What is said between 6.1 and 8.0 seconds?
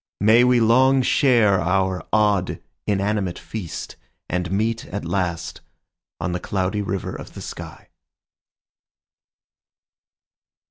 on the Cloudy River of the sky.